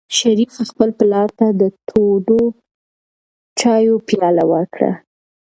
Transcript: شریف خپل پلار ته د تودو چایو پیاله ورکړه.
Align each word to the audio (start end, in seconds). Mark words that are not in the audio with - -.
شریف 0.17 0.53
خپل 0.69 0.89
پلار 0.99 1.29
ته 1.39 1.47
د 1.61 1.63
تودو 1.89 2.41
چایو 3.59 3.95
پیاله 4.07 4.43
ورکړه. 4.51 4.91